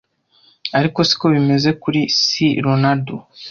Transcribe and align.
ariko 0.77 0.99
siko 1.09 1.25
bimeze 1.33 1.69
kuri 1.81 1.99
C 2.21 2.21
Ronaldo 2.65 3.15